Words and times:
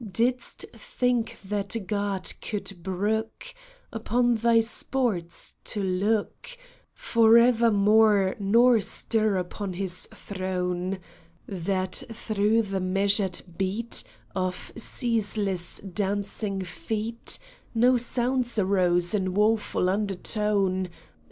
Didst 0.11 0.65
think 0.73 1.39
that 1.43 1.77
God 1.85 2.33
could 2.41 2.81
brook 2.81 3.53
Upon 3.93 4.33
thy 4.33 4.59
sports 4.61 5.53
to 5.65 5.83
look 5.83 6.57
Forevermore 6.91 8.35
nor 8.39 8.79
stir 8.81 9.37
upon 9.37 9.73
His 9.73 10.07
throne? 10.11 10.97
That 11.47 12.01
through 12.11 12.63
the 12.63 12.79
measured 12.79 13.41
beat 13.59 14.03
Of 14.35 14.71
ceaseless 14.75 15.77
dancing 15.81 16.63
feet 16.63 17.37
No 17.75 17.95
sounds 17.97 18.57
arose 18.57 19.13
in 19.13 19.35
woful 19.35 19.87
undertone 19.87 20.89